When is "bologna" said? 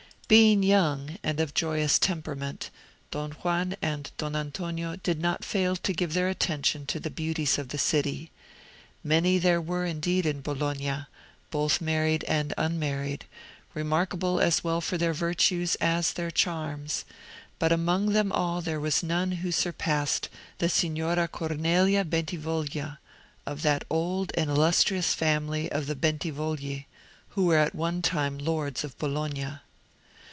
10.39-11.05, 28.97-29.57